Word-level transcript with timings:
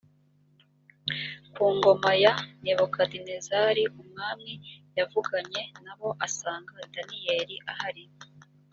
ku 1.53 1.63
ngoma 1.75 2.11
ya 2.23 2.33
nebukadinezari 2.63 3.83
umwami 4.01 4.51
yavuganye 4.97 5.63
na 5.83 5.93
bo 5.99 6.09
asanga 6.25 6.73
daniyeli 6.93 7.55
ahari 7.71 8.05